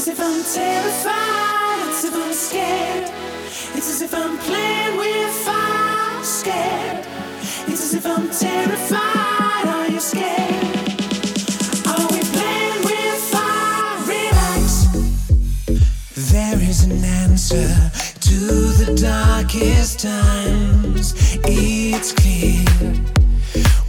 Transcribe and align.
as 0.00 0.08
if 0.08 0.18
I'm 0.18 0.42
terrified, 0.42 1.88
it's 1.88 2.04
as 2.04 2.10
if 2.10 2.14
I'm 2.14 2.32
scared. 2.32 3.10
It's 3.76 3.90
as 3.90 4.00
if 4.00 4.14
I'm 4.14 4.38
playing 4.38 4.96
with 4.96 5.30
fire, 5.44 6.24
scared. 6.24 7.04
It's 7.68 7.82
as 7.82 7.94
if 7.94 8.06
I'm 8.06 8.30
terrified, 8.30 9.66
are 9.68 9.88
you 9.88 10.00
scared? 10.00 10.54
Are 11.92 12.06
we 12.14 12.20
playing 12.32 12.80
with 12.88 13.18
fire? 13.32 13.98
Relax. 14.08 14.86
There 16.32 16.58
is 16.62 16.84
an 16.84 17.04
answer 17.04 17.68
to 18.20 18.38
the 18.80 18.96
darkest 18.98 20.00
times. 20.00 21.12
It's 21.44 22.12
clear. 22.12 22.64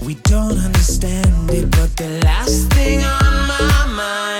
We 0.05 0.15
don't 0.15 0.57
understand 0.57 1.51
it, 1.51 1.71
but 1.71 1.95
the 1.95 2.19
last 2.25 2.69
thing 2.73 2.99
on 2.99 3.47
my 3.47 3.85
mind. 3.95 4.30